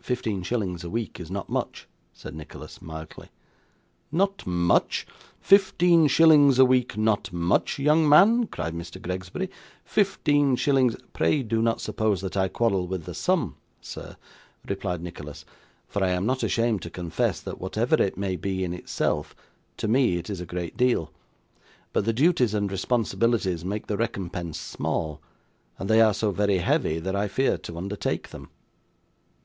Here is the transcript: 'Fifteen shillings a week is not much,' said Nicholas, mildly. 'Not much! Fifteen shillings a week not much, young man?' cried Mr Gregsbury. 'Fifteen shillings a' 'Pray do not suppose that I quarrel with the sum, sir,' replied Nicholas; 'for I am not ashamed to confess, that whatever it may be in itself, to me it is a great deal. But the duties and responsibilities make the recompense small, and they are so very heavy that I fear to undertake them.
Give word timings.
'Fifteen 0.00 0.42
shillings 0.44 0.84
a 0.84 0.88
week 0.88 1.18
is 1.20 1.30
not 1.30 1.48
much,' 1.50 1.88
said 2.14 2.34
Nicholas, 2.34 2.80
mildly. 2.80 3.28
'Not 4.10 4.46
much! 4.46 5.06
Fifteen 5.40 6.06
shillings 6.06 6.58
a 6.58 6.64
week 6.64 6.96
not 6.96 7.32
much, 7.32 7.78
young 7.78 8.08
man?' 8.08 8.46
cried 8.46 8.74
Mr 8.74 9.02
Gregsbury. 9.02 9.50
'Fifteen 9.84 10.56
shillings 10.56 10.94
a' 10.94 10.98
'Pray 11.12 11.42
do 11.42 11.60
not 11.60 11.80
suppose 11.80 12.20
that 12.22 12.36
I 12.36 12.48
quarrel 12.48 12.86
with 12.86 13.04
the 13.04 13.12
sum, 13.14 13.56
sir,' 13.80 14.16
replied 14.66 15.02
Nicholas; 15.02 15.44
'for 15.86 16.02
I 16.02 16.10
am 16.10 16.24
not 16.26 16.44
ashamed 16.44 16.80
to 16.82 16.90
confess, 16.90 17.40
that 17.40 17.60
whatever 17.60 18.00
it 18.00 18.16
may 18.16 18.36
be 18.36 18.64
in 18.64 18.72
itself, 18.72 19.34
to 19.76 19.86
me 19.88 20.16
it 20.16 20.30
is 20.30 20.40
a 20.40 20.46
great 20.46 20.76
deal. 20.76 21.12
But 21.92 22.04
the 22.04 22.12
duties 22.12 22.54
and 22.54 22.70
responsibilities 22.70 23.64
make 23.64 23.88
the 23.88 23.96
recompense 23.96 24.58
small, 24.58 25.20
and 25.78 25.90
they 25.90 26.00
are 26.00 26.14
so 26.14 26.30
very 26.30 26.58
heavy 26.58 27.00
that 27.00 27.16
I 27.16 27.28
fear 27.28 27.58
to 27.58 27.76
undertake 27.78 28.30
them. 28.30 28.48